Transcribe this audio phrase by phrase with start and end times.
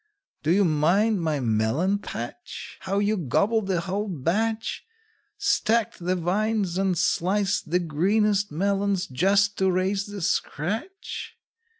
[0.41, 4.83] Do you mind my melon patch How you gobbled the whole batch,
[5.37, 11.37] Stacked the vines, and sliced the greenest melons, just to raise the scratch?